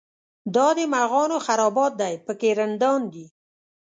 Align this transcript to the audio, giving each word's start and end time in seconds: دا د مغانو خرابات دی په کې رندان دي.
دا 0.55 0.67
د 0.77 0.79
مغانو 0.93 1.37
خرابات 1.45 1.93
دی 2.01 2.13
په 2.25 2.31
کې 2.39 2.49
رندان 2.59 3.01
دي. 3.13 3.25